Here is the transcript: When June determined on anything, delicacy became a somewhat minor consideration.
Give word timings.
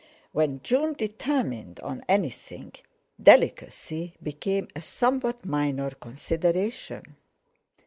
When 0.31 0.63
June 0.63 0.93
determined 0.93 1.79
on 1.81 2.03
anything, 2.09 2.73
delicacy 3.21 4.15
became 4.23 4.67
a 4.75 4.81
somewhat 4.81 5.45
minor 5.45 5.91
consideration. 5.91 7.17